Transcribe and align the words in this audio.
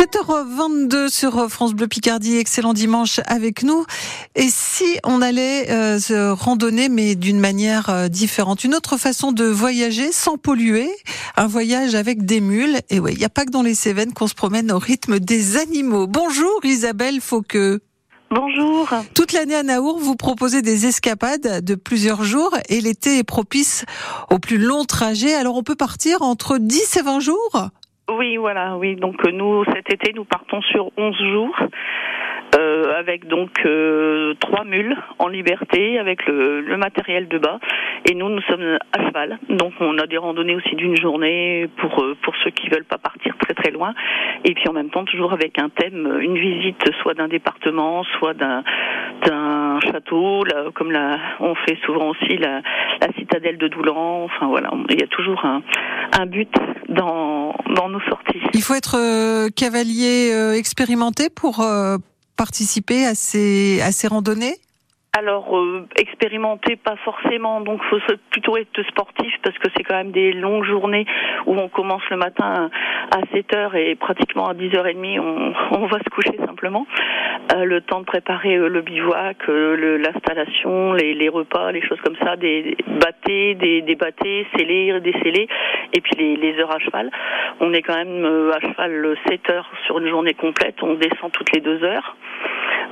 7h22 0.00 1.10
sur 1.10 1.50
France 1.50 1.74
Bleu 1.74 1.86
Picardie, 1.86 2.38
excellent 2.38 2.72
dimanche 2.72 3.20
avec 3.26 3.62
nous. 3.62 3.84
Et 4.34 4.48
si 4.48 4.98
on 5.04 5.20
allait 5.20 5.70
euh, 5.70 5.98
se 5.98 6.30
randonner, 6.30 6.88
mais 6.88 7.16
d'une 7.16 7.38
manière 7.38 7.90
euh, 7.90 8.08
différente, 8.08 8.64
une 8.64 8.74
autre 8.74 8.96
façon 8.96 9.30
de 9.30 9.44
voyager 9.44 10.10
sans 10.10 10.38
polluer, 10.38 10.90
un 11.36 11.46
voyage 11.46 11.94
avec 11.94 12.24
des 12.24 12.40
mules. 12.40 12.78
Et 12.88 12.98
oui, 12.98 13.12
il 13.12 13.18
n'y 13.18 13.26
a 13.26 13.28
pas 13.28 13.44
que 13.44 13.50
dans 13.50 13.60
les 13.60 13.74
Cévennes 13.74 14.14
qu'on 14.14 14.26
se 14.26 14.32
promène 14.32 14.72
au 14.72 14.78
rythme 14.78 15.18
des 15.18 15.58
animaux. 15.58 16.06
Bonjour 16.06 16.60
Isabelle 16.64 17.20
Fauqueux. 17.20 17.80
Bonjour. 18.30 18.88
Toute 19.14 19.34
l'année 19.34 19.56
à 19.56 19.62
Naour, 19.62 19.98
vous 19.98 20.16
proposez 20.16 20.62
des 20.62 20.86
escapades 20.86 21.62
de 21.62 21.74
plusieurs 21.74 22.24
jours 22.24 22.56
et 22.70 22.80
l'été 22.80 23.18
est 23.18 23.24
propice 23.24 23.84
aux 24.30 24.38
plus 24.38 24.56
longs 24.56 24.86
trajets. 24.86 25.34
Alors 25.34 25.56
on 25.56 25.62
peut 25.62 25.76
partir 25.76 26.22
entre 26.22 26.56
10 26.56 26.96
et 26.96 27.02
20 27.02 27.20
jours? 27.20 27.70
Oui, 28.10 28.36
voilà, 28.36 28.76
oui. 28.76 28.96
Donc 28.96 29.24
euh, 29.26 29.30
nous, 29.30 29.64
cet 29.64 29.92
été, 29.92 30.12
nous 30.12 30.24
partons 30.24 30.60
sur 30.62 30.90
11 30.96 31.16
jours. 31.32 31.56
Euh, 32.58 32.98
avec 32.98 33.28
donc 33.28 33.50
euh, 33.64 34.34
trois 34.40 34.64
mules 34.64 34.96
en 35.20 35.28
liberté, 35.28 36.00
avec 36.00 36.26
le, 36.26 36.60
le, 36.60 36.76
matériel 36.76 37.28
de 37.28 37.38
bas. 37.38 37.60
Et 38.08 38.14
nous, 38.14 38.28
nous 38.28 38.42
sommes 38.42 38.78
à 38.92 39.06
cheval. 39.06 39.38
Donc 39.48 39.72
on 39.78 39.96
a 39.98 40.06
des 40.08 40.16
randonnées 40.16 40.56
aussi 40.56 40.74
d'une 40.74 40.96
journée 40.96 41.68
pour 41.76 42.02
euh, 42.02 42.16
pour 42.22 42.34
ceux 42.42 42.50
qui 42.50 42.68
veulent 42.68 42.84
pas 42.84 42.98
partir 42.98 43.36
très 43.38 43.54
très 43.54 43.70
loin. 43.70 43.94
Et 44.44 44.54
puis 44.54 44.68
en 44.68 44.72
même 44.72 44.90
temps, 44.90 45.04
toujours 45.04 45.32
avec 45.32 45.60
un 45.60 45.68
thème, 45.68 46.18
une 46.20 46.38
visite 46.38 46.82
soit 47.02 47.14
d'un 47.14 47.28
département, 47.28 48.02
soit 48.18 48.34
d'un 48.34 48.64
d'un 49.24 49.78
château, 49.80 50.42
là, 50.44 50.70
comme 50.74 50.90
la, 50.90 51.18
on 51.38 51.54
fait 51.54 51.78
souvent 51.84 52.08
aussi 52.08 52.36
la, 52.36 52.62
la 53.00 53.12
citadelle 53.16 53.58
de 53.58 53.68
Doulan. 53.68 54.24
Enfin 54.24 54.48
voilà, 54.48 54.70
il 54.88 54.98
y 54.98 55.04
a 55.04 55.08
toujours 55.08 55.44
un, 55.44 55.62
un 56.18 56.26
but 56.26 56.52
dans 56.90 57.54
dans 57.74 57.88
nos 57.88 58.00
sorties. 58.00 58.40
Il 58.52 58.62
faut 58.62 58.74
être 58.74 58.96
euh, 58.98 59.48
cavalier 59.48 60.32
euh, 60.32 60.52
expérimenté 60.52 61.30
pour 61.30 61.60
euh, 61.60 61.96
participer 62.36 63.06
à 63.06 63.14
ces, 63.14 63.80
à 63.82 63.92
ces 63.92 64.08
randonnées? 64.08 64.56
Alors 65.12 65.58
euh, 65.58 65.88
expérimenter 65.96 66.76
pas 66.76 66.94
forcément, 67.04 67.60
donc 67.60 67.82
faut 67.90 67.98
plutôt 68.30 68.56
être 68.56 68.80
sportif 68.88 69.32
parce 69.42 69.58
que 69.58 69.68
c'est 69.76 69.82
quand 69.82 69.96
même 69.96 70.12
des 70.12 70.32
longues 70.32 70.64
journées 70.64 71.04
où 71.46 71.54
on 71.58 71.68
commence 71.68 72.02
le 72.10 72.16
matin 72.16 72.70
à 73.10 73.18
7 73.32 73.46
h 73.50 73.76
et 73.76 73.96
pratiquement 73.96 74.46
à 74.46 74.54
10h30 74.54 75.18
on, 75.18 75.52
on 75.72 75.86
va 75.88 75.98
se 75.98 76.10
coucher 76.10 76.36
simplement. 76.46 76.86
Le 77.52 77.80
temps 77.80 78.00
de 78.00 78.04
préparer 78.04 78.56
euh, 78.56 78.68
le 78.68 78.80
bivouac, 78.80 79.36
euh, 79.48 79.98
l'installation, 79.98 80.92
les, 80.92 81.14
les, 81.14 81.28
repas, 81.28 81.72
les 81.72 81.82
choses 81.82 82.00
comme 82.00 82.16
ça, 82.16 82.36
des 82.36 82.76
bâtés, 82.86 83.54
des, 83.56 83.82
des 83.82 83.96
bâtés, 83.96 84.46
scellés, 84.56 84.94
et 85.92 86.00
puis 86.00 86.12
les, 86.16 86.36
les, 86.36 86.58
heures 86.60 86.70
à 86.70 86.78
cheval. 86.78 87.10
On 87.58 87.72
est 87.72 87.82
quand 87.82 87.96
même 87.96 88.24
euh, 88.24 88.52
à 88.52 88.60
cheval 88.60 89.16
7 89.28 89.50
heures 89.50 89.68
sur 89.86 89.98
une 89.98 90.08
journée 90.08 90.34
complète, 90.34 90.76
on 90.82 90.94
descend 90.94 91.32
toutes 91.32 91.52
les 91.52 91.60
deux 91.60 91.82
heures. 91.82 92.16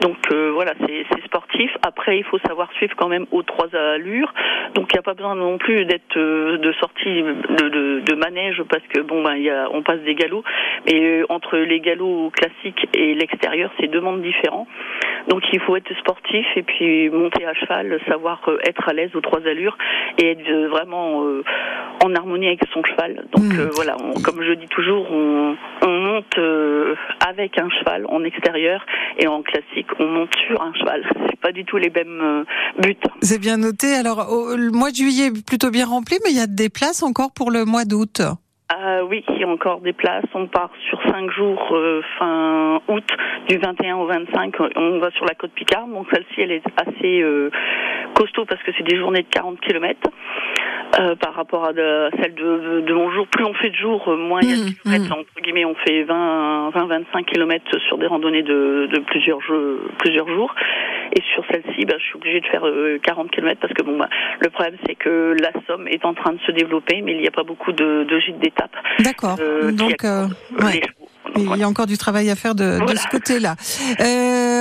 Donc 0.00 0.16
euh, 0.32 0.50
voilà, 0.52 0.72
c'est 0.86 1.24
sportif. 1.24 1.70
Après, 1.82 2.18
il 2.18 2.24
faut 2.24 2.38
savoir 2.46 2.70
suivre 2.72 2.94
quand 2.96 3.08
même 3.08 3.26
aux 3.30 3.42
trois 3.42 3.74
allures. 3.74 4.32
Donc 4.74 4.88
il 4.92 4.96
n'y 4.96 4.98
a 4.98 5.02
pas 5.02 5.14
besoin 5.14 5.34
non 5.34 5.58
plus 5.58 5.84
d'être 5.84 6.16
euh, 6.16 6.58
de 6.58 6.72
sortie 6.72 7.22
de, 7.22 7.68
de, 7.68 8.00
de, 8.00 8.14
manège 8.14 8.62
parce 8.68 8.82
que 8.88 9.00
bon 9.00 9.22
ben 9.22 9.36
y 9.36 9.50
a, 9.50 9.68
on 9.72 9.82
passe 9.82 10.00
des 10.00 10.14
galops. 10.14 10.44
Mais 10.86 11.00
euh, 11.00 11.26
entre 11.28 11.56
les 11.56 11.80
galops 11.80 12.32
classiques 12.32 12.88
et 12.94 13.14
l'extérieur, 13.14 13.70
c'est 13.80 13.88
deux 13.88 14.00
mondes 14.00 14.22
différents. 14.22 14.66
Donc 15.28 15.42
il 15.52 15.60
faut 15.60 15.76
être 15.76 15.92
sportif 15.98 16.46
et 16.56 16.62
puis 16.62 17.10
monter 17.10 17.46
à 17.46 17.54
cheval, 17.54 17.98
savoir 18.08 18.40
euh, 18.48 18.58
être 18.66 18.88
à 18.88 18.92
l'aise 18.92 19.10
aux 19.14 19.20
trois 19.20 19.40
allures 19.46 19.76
et 20.18 20.32
être 20.32 20.52
vraiment 20.68 21.24
euh, 21.24 21.42
en 22.04 22.14
harmonie 22.14 22.46
avec 22.48 22.60
son 22.72 22.82
cheval. 22.84 23.26
Donc 23.32 23.44
mmh. 23.44 23.70
voilà, 23.74 23.96
on, 24.00 24.20
comme 24.20 24.42
je 24.42 24.52
dis 24.52 24.68
toujours, 24.68 25.06
on, 25.10 25.56
on 25.82 26.00
monte 26.00 26.38
avec 27.26 27.58
un 27.58 27.68
cheval 27.70 28.06
en 28.08 28.22
extérieur 28.24 28.84
et 29.18 29.26
en 29.26 29.42
classique, 29.42 29.88
on 29.98 30.06
monte 30.06 30.34
sur 30.46 30.60
un 30.62 30.72
cheval. 30.74 31.04
C'est 31.30 31.40
pas 31.40 31.52
du 31.52 31.64
tout 31.64 31.76
les 31.76 31.90
mêmes 31.90 32.44
buts. 32.78 32.96
C'est 33.20 33.40
bien 33.40 33.56
noté. 33.56 33.94
Alors 33.94 34.32
au, 34.32 34.56
le 34.56 34.70
mois 34.70 34.90
de 34.90 34.96
juillet 34.96 35.26
est 35.26 35.46
plutôt 35.46 35.70
bien 35.70 35.86
rempli, 35.86 36.16
mais 36.24 36.30
il 36.30 36.36
y 36.36 36.42
a 36.42 36.46
des 36.46 36.68
places 36.68 37.02
encore 37.02 37.32
pour 37.32 37.50
le 37.50 37.64
mois 37.64 37.84
d'août. 37.84 38.22
Euh, 38.74 39.02
oui, 39.08 39.24
il 39.28 39.38
y 39.38 39.44
a 39.44 39.48
encore 39.48 39.80
des 39.80 39.92
places. 39.92 40.24
On 40.34 40.48
part 40.48 40.70
sur 40.88 41.00
cinq 41.04 41.30
jours 41.30 41.68
euh, 41.70 42.02
fin 42.18 42.80
août, 42.88 43.04
du 43.48 43.58
21 43.58 43.96
au 43.96 44.06
25. 44.06 44.54
On 44.74 44.98
va 44.98 45.10
sur 45.12 45.24
la 45.24 45.34
côte 45.34 45.52
Picard. 45.52 45.86
Donc 45.86 46.08
celle-ci, 46.12 46.40
elle 46.40 46.50
est 46.50 46.64
assez 46.76 47.22
euh, 47.22 47.50
costaud 48.14 48.44
parce 48.44 48.60
que 48.64 48.72
c'est 48.76 48.82
des 48.82 48.96
journées 48.96 49.22
de 49.22 49.28
40 49.28 49.60
km. 49.60 50.10
Euh, 50.98 51.14
par 51.16 51.34
rapport 51.34 51.64
à 51.66 51.72
de, 51.72 52.08
celle 52.22 52.34
de, 52.34 52.80
de, 52.80 52.94
mon 52.94 53.10
jour. 53.10 53.26
Plus 53.26 53.44
on 53.44 53.52
fait 53.54 53.68
de 53.68 53.76
jours, 53.76 54.08
moins 54.16 54.40
il 54.42 54.50
y 54.50 54.52
a 54.52 54.56
de 54.56 54.62
mmh, 54.62 54.74
kilomètres. 54.82 55.12
Entre 55.12 55.42
guillemets, 55.42 55.64
on 55.66 55.74
fait 55.74 56.04
20, 56.04 56.70
20, 56.70 56.86
25 56.86 57.26
kilomètres 57.26 57.78
sur 57.86 57.98
des 57.98 58.06
randonnées 58.06 58.42
de, 58.42 58.88
de 58.90 58.98
plusieurs, 59.00 59.40
jeux, 59.42 59.80
plusieurs 59.98 60.28
jours. 60.28 60.54
Et 61.14 61.22
sur 61.34 61.44
celle-ci, 61.50 61.84
bah, 61.84 61.96
je 61.98 62.04
suis 62.04 62.16
obligée 62.16 62.40
de 62.40 62.46
faire 62.46 62.62
40 63.02 63.30
km 63.30 63.60
parce 63.60 63.74
que 63.74 63.82
bon, 63.82 63.98
bah, 63.98 64.08
le 64.40 64.48
problème 64.48 64.76
c'est 64.86 64.94
que 64.94 65.36
la 65.40 65.50
Somme 65.66 65.86
est 65.88 66.04
en 66.04 66.14
train 66.14 66.32
de 66.32 66.40
se 66.46 66.52
développer, 66.52 67.02
mais 67.02 67.12
il 67.12 67.20
n'y 67.20 67.28
a 67.28 67.32
pas 67.32 67.44
beaucoup 67.44 67.72
de, 67.72 68.04
de 68.04 68.18
gîtes 68.18 68.38
d'étape. 68.38 68.74
D'accord. 69.00 69.36
Euh, 69.40 69.72
Donc, 69.72 70.04
euh, 70.04 70.26
ouais. 70.62 70.80
Il 71.36 71.56
y 71.56 71.62
a 71.62 71.68
encore 71.68 71.86
du 71.86 71.98
travail 71.98 72.30
à 72.30 72.36
faire 72.36 72.54
de, 72.54 72.76
voilà. 72.78 72.92
de 72.92 72.98
ce 72.98 73.08
côté-là. 73.08 73.56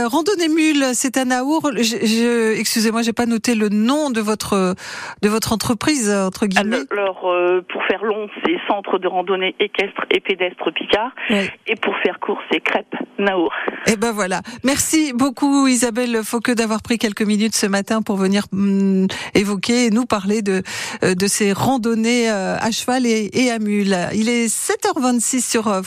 Euh, 0.06 0.08
randonnée 0.08 0.50
mule, 0.50 0.86
c'est 0.94 1.18
à 1.18 1.26
Naour. 1.26 1.72
Je, 1.76 1.84
je, 1.84 2.60
Excusez-moi, 2.60 3.02
j'ai 3.02 3.14
pas 3.14 3.26
noté 3.26 3.56
le 3.56 3.70
nom 3.70 4.10
de 4.10 4.22
votre 4.22 4.76
de 5.22 5.30
votre 5.30 5.54
entreprise 5.54 6.10
entre 6.12 6.46
guillemets. 6.46 6.78
Alors, 6.92 7.30
euh, 7.30 7.62
pour 7.72 7.84
faire 7.86 8.04
long, 8.04 8.28
c'est 8.44 8.56
Centre 8.68 8.98
de 8.98 9.08
randonnée 9.08 9.56
équestre 9.60 10.06
et 10.12 10.20
pédestre 10.20 10.72
Picard. 10.74 11.12
Ouais. 11.30 11.52
Et 11.68 11.76
pour 11.76 11.96
faire 12.04 12.20
court, 12.20 12.40
c'est 12.52 12.60
Crêpe 12.60 12.96
Naour. 13.20 13.52
Et 13.88 13.92
eh 13.94 13.96
ben 13.96 14.12
voilà. 14.12 14.42
Merci 14.64 15.14
beaucoup 15.14 15.68
Isabelle 15.68 16.22
Fauqueux 16.24 16.56
d'avoir 16.56 16.82
pris 16.82 16.98
quelques 16.98 17.22
minutes 17.22 17.56
ce 17.56 17.68
matin 17.68 18.02
pour 18.02 18.18
venir 18.18 18.46
mm, 18.52 19.08
évoquer 19.34 19.86
et 19.86 19.90
nous 19.92 20.06
parler 20.06 20.42
de 20.42 20.64
de 21.02 21.28
ces 21.28 21.54
randonnées 21.54 22.30
à 22.30 22.72
cheval 22.72 23.06
et, 23.06 23.30
et 23.34 23.52
à 23.52 23.60
mule. 23.60 23.96
Il 24.14 24.30
est 24.30 24.48
7h26 24.48 25.50
sur 25.50 25.82